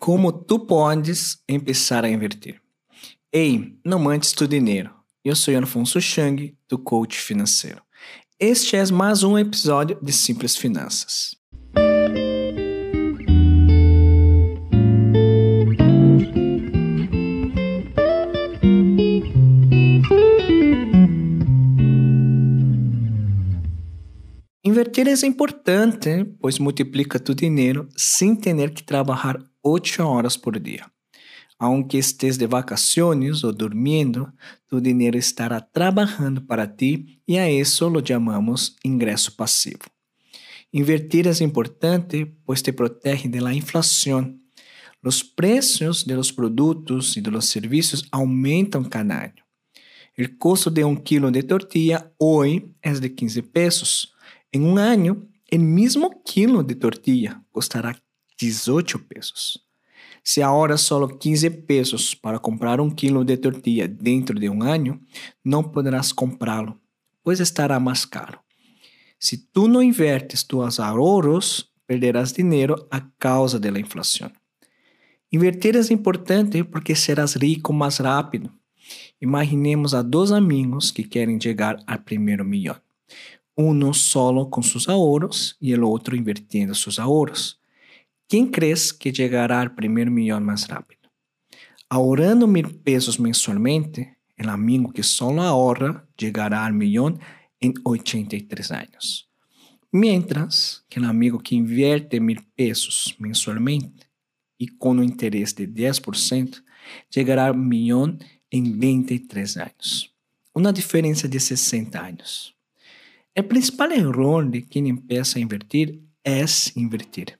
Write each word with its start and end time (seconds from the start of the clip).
Como 0.00 0.32
tu 0.32 0.58
podes 0.60 1.36
começar 1.46 2.06
a 2.06 2.08
invertir? 2.08 2.58
Ei, 3.30 3.76
não 3.84 3.98
mandes 3.98 4.32
tu 4.32 4.48
dinheiro. 4.48 4.90
Eu 5.22 5.36
sou 5.36 5.54
Alfonso 5.54 6.00
Chang, 6.00 6.56
do 6.66 6.78
Coach 6.78 7.20
Financeiro. 7.20 7.82
Este 8.38 8.76
é 8.76 8.90
mais 8.90 9.22
um 9.22 9.36
episódio 9.36 9.98
de 10.00 10.10
Simples 10.10 10.56
Finanças. 10.56 11.36
Invertir 24.64 25.08
é 25.08 25.26
importante, 25.26 26.24
pois 26.40 26.58
multiplica 26.58 27.20
tu 27.20 27.34
dinheiro 27.34 27.86
sem 27.98 28.34
ter 28.34 28.70
que 28.70 28.82
trabalhar 28.82 29.49
8 29.62 30.02
horas 30.02 30.36
por 30.36 30.58
dia. 30.58 30.90
Aunque 31.58 31.98
estés 31.98 32.38
de 32.38 32.46
vacaciones 32.46 33.44
ou 33.44 33.52
dormindo, 33.52 34.32
tu 34.66 34.80
dinheiro 34.80 35.18
estará 35.18 35.60
trabalhando 35.60 36.40
para 36.40 36.66
ti 36.66 37.20
e 37.28 37.38
a 37.38 37.50
isso 37.50 37.86
lo 37.88 38.00
chamamos 38.06 38.76
ingresso 38.82 39.36
passivo. 39.36 39.84
Invertir 40.72 41.26
é 41.26 41.44
importante, 41.44 42.24
pois 42.46 42.62
te 42.62 42.72
protege 42.72 43.28
de 43.28 43.40
la 43.40 43.52
inflação. 43.52 44.38
Os 45.02 45.22
preços 45.22 46.04
de 46.04 46.14
los 46.14 46.30
produtos 46.30 47.16
e 47.16 47.20
de 47.20 47.30
los 47.30 47.46
serviços 47.46 48.04
aumentam 48.10 48.84
cada 48.84 49.24
ano. 49.24 49.42
O 50.18 50.38
custo 50.38 50.70
de 50.70 50.84
um 50.84 50.96
quilo 50.96 51.30
de 51.30 51.42
tortilla 51.42 52.12
hoje 52.18 52.74
é 52.82 52.92
de 52.92 53.08
15 53.08 53.42
pesos. 53.42 54.14
Em 54.52 54.60
um 54.60 54.76
ano, 54.76 55.28
o 55.52 55.58
mesmo 55.58 56.22
quilo 56.22 56.62
de 56.62 56.74
tortilla 56.74 57.42
custará 57.52 57.96
18 58.40 58.98
pesos. 59.00 59.58
Se 60.24 60.42
ahora 60.42 60.76
solo 60.78 61.18
15 61.18 61.50
pesos 61.50 62.14
para 62.14 62.38
comprar 62.38 62.80
um 62.80 62.90
quilo 62.90 63.24
de 63.24 63.36
tortilla 63.36 63.86
dentro 63.86 64.38
de 64.38 64.48
um 64.48 64.62
ano, 64.62 64.98
não 65.44 65.62
poderás 65.62 66.12
comprá-lo, 66.12 66.78
pois 67.22 67.40
estará 67.40 67.78
mais 67.78 68.04
caro. 68.04 68.38
Se 69.18 69.36
tu 69.36 69.68
não 69.68 69.82
invertes 69.82 70.42
tus 70.42 70.80
ahorros, 70.80 71.70
perderás 71.86 72.32
dinheiro 72.32 72.86
a 72.90 73.00
causa 73.18 73.60
da 73.60 73.78
inflação. 73.78 74.30
Invertir 75.30 75.76
é 75.76 75.92
importante 75.92 76.64
porque 76.64 76.94
serás 76.94 77.34
rico 77.34 77.72
mais 77.72 77.98
rápido. 77.98 78.50
Imaginemos 79.20 79.94
a 79.94 80.02
dois 80.02 80.32
amigos 80.32 80.90
que 80.90 81.04
querem 81.04 81.38
chegar 81.40 81.82
ao 81.86 81.98
primeiro 81.98 82.44
milhão. 82.44 82.76
Um 83.56 83.92
solo 83.92 84.46
com 84.46 84.62
seus 84.62 84.88
ahorros 84.88 85.56
e 85.60 85.74
o 85.74 85.86
outro 85.86 86.16
invirtiendo 86.16 86.74
seus 86.74 86.98
ahorros. 86.98 87.59
Quem 88.30 88.46
crees 88.46 88.92
que 88.92 89.12
chegará 89.12 89.60
ao 89.60 89.70
primeiro 89.70 90.08
milhão 90.08 90.40
mais 90.40 90.62
rápido? 90.62 91.08
Ahorrando 91.90 92.46
mil 92.46 92.72
pesos 92.84 93.18
mensualmente, 93.18 94.08
o 94.40 94.48
amigo 94.48 94.92
que 94.92 95.02
só 95.02 95.36
ahorra 95.40 96.06
chegará 96.16 96.64
ao 96.64 96.72
milhão 96.72 97.18
em 97.60 97.74
83 97.84 98.70
anos. 98.70 99.28
Mientras 99.92 100.84
que 100.88 101.00
o 101.00 101.06
amigo 101.06 101.40
que 101.40 101.56
invierte 101.56 102.20
mil 102.20 102.40
pesos 102.54 103.16
mensualmente 103.18 104.06
e 104.60 104.68
com 104.68 104.92
um 104.92 105.02
interesse 105.02 105.56
de 105.56 105.66
10%, 105.66 106.62
chegará 107.12 107.48
ao 107.48 107.54
milhão 107.54 108.16
em 108.52 108.62
23 108.78 109.56
anos. 109.56 110.08
Uma 110.54 110.72
diferença 110.72 111.28
de 111.28 111.40
60 111.40 112.00
anos. 112.00 112.54
O 113.36 113.42
principal 113.42 113.90
erro 113.90 114.44
de 114.44 114.62
quem 114.62 114.88
empieza 114.88 115.36
a 115.36 115.42
invertir 115.42 116.00
é 116.24 116.44
invertir. 116.76 117.39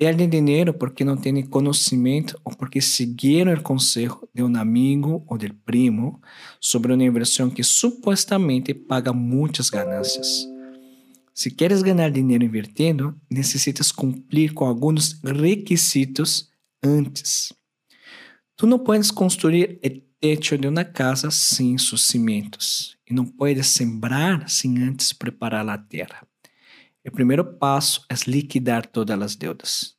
Perdem 0.00 0.30
dinheiro 0.30 0.72
porque 0.72 1.04
não 1.04 1.14
têm 1.14 1.44
conhecimento 1.44 2.40
ou 2.42 2.56
porque 2.56 2.80
seguiram 2.80 3.52
o 3.52 3.62
conselho 3.62 4.26
de 4.34 4.42
um 4.42 4.56
amigo 4.56 5.22
ou 5.28 5.36
de 5.36 5.52
primo 5.52 6.22
sobre 6.58 6.94
uma 6.94 7.04
inversão 7.04 7.50
que 7.50 7.62
supostamente 7.62 8.72
paga 8.72 9.12
muitas 9.12 9.68
ganâncias. 9.68 10.48
Se 11.34 11.50
queres 11.50 11.82
ganhar 11.82 12.10
dinheiro 12.10 12.42
invertendo, 12.42 13.14
necessitas 13.30 13.92
cumprir 13.92 14.54
com 14.54 14.64
alguns 14.64 15.20
requisitos 15.22 16.48
antes. 16.82 17.52
Tu 18.56 18.66
não 18.66 18.78
podes 18.78 19.10
construir 19.10 19.78
o 19.84 20.00
teto 20.18 20.56
de 20.56 20.66
uma 20.66 20.82
casa 20.82 21.30
sem 21.30 21.76
seus 21.76 22.06
cimientos 22.06 22.96
e 23.06 23.12
não 23.12 23.26
podes 23.26 23.66
sembrar 23.66 24.48
sem 24.48 24.82
antes 24.82 25.12
preparar 25.12 25.68
a 25.68 25.76
terra. 25.76 26.29
O 27.06 27.10
primeiro 27.10 27.42
passo 27.42 28.04
é 28.10 28.14
liquidar 28.26 28.84
todas 28.86 29.20
as 29.22 29.34
deudas. 29.34 29.94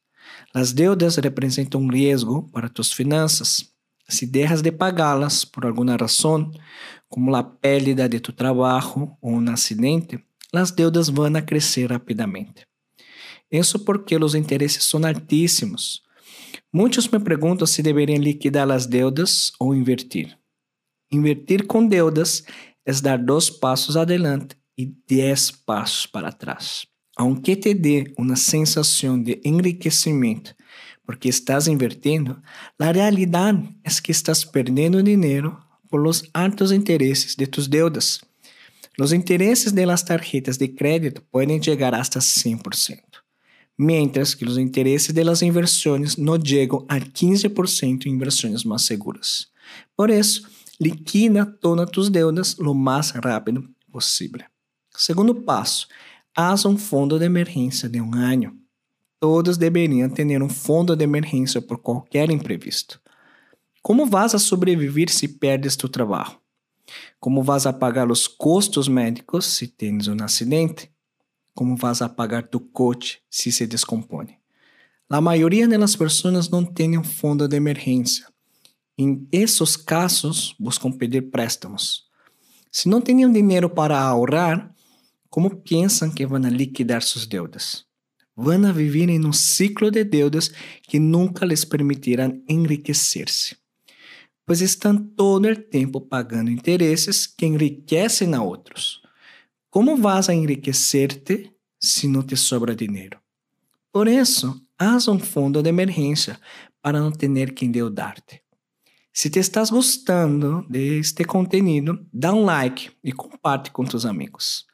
As 0.54 0.72
deudas 0.72 1.16
representam 1.16 1.82
um 1.82 1.88
risco 1.88 2.48
para 2.52 2.70
tus 2.70 2.94
finanças. 2.94 3.72
Se 4.08 4.28
deixas 4.28 4.62
de 4.62 4.72
pagá-las 4.72 5.44
por 5.44 5.66
alguma 5.66 5.96
razão, 5.96 6.52
como 7.10 7.36
a 7.36 7.44
pérdida 7.44 8.08
de 8.08 8.20
tu 8.20 8.32
trabalho 8.32 9.18
ou 9.20 9.32
um 9.32 9.50
acidente, 9.50 10.24
as 10.54 10.70
deudas 10.70 11.10
vão 11.10 11.36
a 11.36 11.42
crescer 11.42 11.90
rapidamente. 11.92 12.68
Isso 13.52 13.80
porque 13.80 14.16
os 14.16 14.36
interesses 14.36 14.84
são 14.84 15.04
altíssimos. 15.04 16.04
Muitos 16.72 17.08
me 17.08 17.20
perguntam 17.20 17.66
se 17.66 17.82
deveriam 17.82 18.20
liquidar 18.20 18.70
as 18.70 18.86
deudas 18.86 19.52
ou 19.60 19.74
invertir. 19.74 20.38
Invertir 21.12 21.66
com 21.66 21.86
deudas 21.86 22.44
é 22.86 22.94
dar 22.94 23.18
dois 23.18 23.50
passos 23.50 23.98
adelante 23.98 24.56
e 24.78 24.86
dez 25.08 25.50
passos 25.50 26.06
para 26.06 26.32
trás 26.32 26.91
aunque 27.22 27.56
te 27.56 27.72
dê 27.76 28.12
uma 28.18 28.36
sensação 28.36 29.22
de 29.22 29.40
enriquecimento 29.46 30.56
porque 31.06 31.30
estás 31.30 31.68
invertindo, 31.68 32.42
a 32.80 32.92
realidade 32.92 33.70
é 33.84 33.90
que 34.02 34.12
estás 34.12 34.44
perdendo 34.44 35.04
dinheiro 35.04 35.56
por 35.88 36.02
los 36.02 36.24
altos 36.34 36.72
interesses 36.72 37.36
de 37.36 37.46
tus 37.46 37.68
deudas. 37.68 38.22
Los 38.98 39.14
interesses 39.14 39.72
de 39.74 39.86
las 39.86 40.04
tarjetas 40.04 40.58
de 40.58 40.74
crédito 40.74 41.22
podem 41.30 41.62
chegar 41.62 41.94
hasta 41.94 42.20
100%, 42.20 43.00
mientras 43.78 44.34
que 44.34 44.46
os 44.46 44.58
interesses 44.58 45.14
de 45.14 45.24
las 45.24 45.44
inversiones 45.44 46.18
não 46.18 46.44
chegam 46.44 46.86
a 46.90 47.00
15% 47.00 48.06
em 48.08 48.10
inversões 48.10 48.64
mais 48.64 48.84
seguras. 48.84 49.48
Por 49.96 50.10
isso, 50.10 50.48
liquida 50.80 51.46
todas 51.46 51.90
tus 51.92 52.10
deudas 52.10 52.58
lo 52.58 52.74
mais 52.74 53.12
rápido 53.12 53.70
possível. 53.92 54.42
Segundo 54.96 55.34
passo, 55.34 55.88
haz 56.36 56.66
um 56.66 56.78
fundo 56.78 57.20
de 57.20 57.26
emergência 57.26 57.90
de 57.90 58.00
um 58.00 58.14
ano. 58.14 58.58
Todos 59.20 59.58
deveriam 59.58 60.10
ter 60.10 60.42
um 60.42 60.50
fundo 60.50 60.96
de 60.96 61.04
emergência 61.04 61.62
por 61.62 61.78
qualquer 61.78 62.30
imprevisto. 62.32 63.00
Como 63.82 64.06
vas 64.06 64.34
a 64.34 64.40
sobreviver 64.40 65.12
se 65.12 65.28
perdes 65.28 65.76
tu 65.76 65.90
trabalho? 65.90 66.38
Como 67.20 67.44
vas 67.44 67.66
a 67.66 67.74
pagar 67.74 68.12
os 68.12 68.28
custos 68.28 68.88
médicos 68.88 69.46
se 69.46 69.68
tens 69.68 70.08
um 70.08 70.18
acidente? 70.24 70.92
Como 71.54 71.76
vas 71.76 72.02
a 72.02 72.10
pagar 72.10 72.48
tu 72.48 72.60
coche 72.60 73.20
se 73.30 73.52
se 73.52 73.68
descompone? 73.68 74.38
A 75.10 75.20
maioria 75.20 75.68
das 75.68 75.96
pessoas 75.96 76.50
não 76.50 76.64
tem 76.64 76.98
um 76.98 77.04
fundo 77.04 77.48
de 77.48 77.58
emergência. 77.58 78.26
Em 78.98 79.28
esses 79.32 79.76
casos, 79.76 80.56
buscam 80.60 80.92
pedir 80.92 81.30
préstamos. 81.30 82.06
Se 82.72 82.88
não 82.88 83.02
têm 83.02 83.30
dinheiro 83.32 83.70
para 83.70 84.00
ahorrar, 84.00 84.74
como 85.32 85.62
pensam 85.62 86.12
que 86.12 86.28
vão 86.28 86.42
liquidar 86.42 87.02
suas 87.02 87.26
deudas? 87.26 87.86
Vão 88.36 88.74
viver 88.74 89.08
em 89.10 89.26
um 89.26 89.32
ciclo 89.32 89.90
de 89.90 90.04
deudas 90.04 90.52
que 90.84 91.00
nunca 91.00 91.46
lhes 91.46 91.64
permitirão 91.64 92.44
enriquecer-se, 92.50 93.56
pois 94.46 94.60
estão 94.60 94.98
todo 94.98 95.48
o 95.48 95.56
tempo 95.56 96.02
pagando 96.02 96.52
interesses 96.52 97.26
que 97.26 97.46
enriquecem 97.46 98.36
a 98.36 98.42
outros. 98.44 99.02
Como 99.70 99.96
vas 99.96 100.28
a 100.28 100.34
enriquecer-te 100.34 101.50
se 101.80 102.10
não 102.10 102.24
te 102.24 102.36
sobra 102.36 102.76
dinheiro? 102.76 103.18
Por 103.90 104.10
isso, 104.10 104.62
haz 104.78 105.08
um 105.08 105.18
fundo 105.18 105.64
de 105.64 105.70
emergência 105.70 106.38
para 106.82 107.00
não 107.00 107.12
ter 107.12 107.54
que 107.54 107.66
endeudar-te. 107.66 108.42
Se 109.14 109.30
te 109.30 109.40
estás 109.40 109.70
gostando 109.70 110.66
deste 110.70 111.24
conteúdo, 111.24 112.06
dá 112.12 112.34
um 112.34 112.44
like 112.44 112.92
e 113.02 113.14
comparte 113.14 113.72
com 113.72 113.86
teus 113.86 114.06
amigos. 114.06 114.70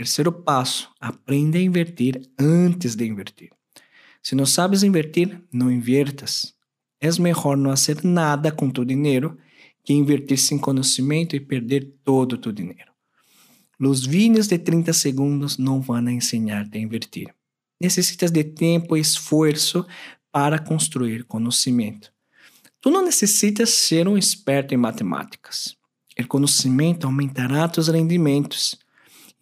Terceiro 0.00 0.32
passo: 0.32 0.90
aprenda 0.98 1.58
a 1.58 1.60
invertir 1.60 2.22
antes 2.38 2.94
de 2.94 3.04
invertir. 3.04 3.50
Se 4.22 4.34
não 4.34 4.46
sabes 4.46 4.82
invertir, 4.82 5.42
não 5.52 5.70
invertas. 5.70 6.54
É 6.98 7.10
melhor 7.20 7.54
não 7.54 7.68
fazer 7.72 8.02
nada 8.02 8.50
com 8.50 8.70
tu 8.70 8.82
dinheiro 8.82 9.36
que 9.84 9.92
invertir 9.92 10.38
sem 10.38 10.56
conhecimento 10.56 11.36
e 11.36 11.40
perder 11.40 11.96
todo 12.02 12.38
tu 12.38 12.50
dinheiro. 12.50 12.90
Os 13.78 14.06
vídeos 14.06 14.46
de 14.46 14.58
30 14.58 14.90
segundos 14.94 15.58
não 15.58 15.82
vão 15.82 16.08
ensinar-te 16.08 16.78
a 16.78 16.80
invertir. 16.80 17.34
Necessitas 17.78 18.30
de 18.30 18.42
tempo 18.42 18.96
e 18.96 19.00
esforço 19.00 19.86
para 20.32 20.58
construir 20.58 21.24
conhecimento. 21.24 22.10
Tu 22.80 22.88
não 22.88 23.04
necessitas 23.04 23.68
ser 23.68 24.08
um 24.08 24.16
experto 24.16 24.72
em 24.72 24.78
matemáticas. 24.78 25.76
O 26.18 26.26
conhecimento 26.26 27.06
aumentará 27.06 27.68
tus 27.68 27.88
rendimentos 27.88 28.78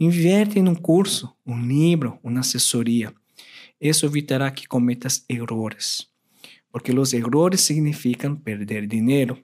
Inverte 0.01 0.61
em 0.61 0.69
um 0.69 0.77
curso, 0.77 1.35
um 1.45 1.61
livro, 1.61 2.21
uma 2.23 2.41
assessoria. 2.41 3.13
Isso 3.81 4.07
evitará 4.07 4.49
que 4.51 4.69
cometas 4.69 5.25
erros. 5.29 6.09
porque 6.71 6.93
os 6.93 7.13
errores 7.13 7.63
significam 7.63 8.37
perder 8.37 8.87
dinheiro. 8.87 9.43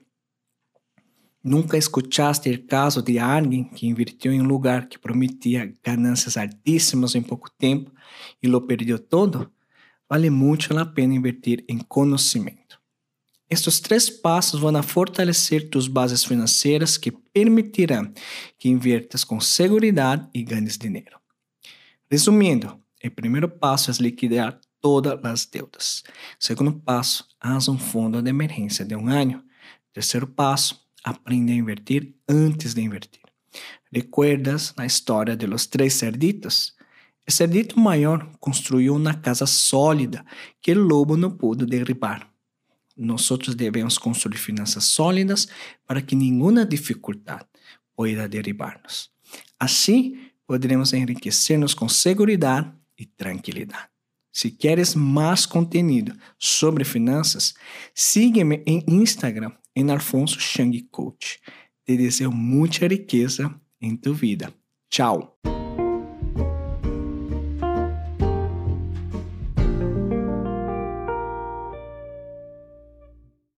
Nunca 1.43 1.77
escutaste 1.77 2.49
o 2.49 2.65
caso 2.65 3.01
de 3.01 3.19
alguém 3.19 3.63
que 3.63 3.87
invirtiu 3.87 4.31
em 4.31 4.41
um 4.41 4.45
lugar 4.45 4.87
que 4.87 4.97
prometia 4.97 5.73
ganâncias 5.83 6.37
altíssimas 6.37 7.15
em 7.15 7.21
pouco 7.21 7.49
tempo 7.57 7.91
e 8.41 8.47
lo 8.47 8.61
perdeu 8.61 8.97
todo? 8.97 9.51
Vale 10.09 10.29
muito 10.29 10.77
a 10.77 10.85
pena 10.85 11.15
invertir 11.15 11.65
em 11.67 11.79
conhecimento. 11.79 12.79
Estes 13.49 13.79
três 13.79 14.09
passos 14.09 14.59
vão 14.59 14.81
fortalecer 14.81 15.69
tus 15.69 15.87
bases 15.87 16.23
financeiras 16.23 16.97
que 16.97 17.11
permitirão 17.35 18.13
que 18.57 18.69
inviertas 18.69 19.25
com 19.25 19.41
segurança 19.41 20.29
e 20.33 20.41
ganhes 20.41 20.77
dinheiro. 20.77 21.19
Resumindo, 22.09 22.79
o 23.03 23.11
primeiro 23.11 23.49
passo 23.49 23.91
é 23.91 23.93
liquidar 23.99 24.57
todas 24.79 25.19
as 25.21 25.45
deudas. 25.45 26.03
Segundo 26.39 26.71
passo, 26.71 27.27
haz 27.41 27.67
um 27.67 27.77
fundo 27.77 28.21
de 28.21 28.29
emergência 28.29 28.85
de 28.85 28.95
um 28.95 29.09
ano. 29.09 29.43
Terceiro 29.91 30.25
passo, 30.25 30.79
aprende 31.03 31.51
a 31.51 31.55
invertir 31.55 32.15
antes 32.29 32.73
de 32.73 32.81
invertir. 32.81 33.21
¿Recuerdas 33.91 34.73
a 34.77 34.85
história 34.85 35.35
de 35.35 35.45
los 35.45 35.67
três 35.67 35.93
cerditos? 35.93 36.73
O 37.27 37.31
cerdito 37.31 37.77
maior 37.77 38.31
construiu 38.39 38.95
uma 38.95 39.13
casa 39.13 39.45
sólida 39.45 40.25
que 40.61 40.71
o 40.71 40.81
lobo 40.81 41.17
não 41.17 41.31
pôde 41.31 41.65
derribar. 41.65 42.34
Nós 42.95 43.27
devemos 43.55 43.97
construir 43.97 44.37
finanças 44.37 44.85
sólidas 44.85 45.47
para 45.85 46.01
que 46.01 46.15
nenhuma 46.15 46.65
dificuldade 46.65 47.45
pueda 47.95 48.27
derribar-nos. 48.27 49.09
Assim, 49.59 50.17
poderemos 50.47 50.93
enriquecer-nos 50.93 51.73
com 51.73 51.89
segurança 51.89 52.73
e 52.97 53.05
tranquilidade. 53.05 53.89
Se 54.31 54.51
queres 54.51 54.95
mais 54.95 55.45
conteúdo 55.45 56.13
sobre 56.37 56.83
finanças, 56.83 57.53
siga-me 57.93 58.61
em 58.65 58.83
Instagram 58.87 59.51
em 59.75 59.89
Alfonso 59.89 60.39
Chang 60.39 60.81
Coach. 60.91 61.39
Te 61.85 61.95
desejo 61.95 62.31
muita 62.31 62.87
riqueza 62.87 63.53
em 63.81 63.95
tua 63.95 64.13
vida. 64.13 64.53
Tchau! 64.89 65.37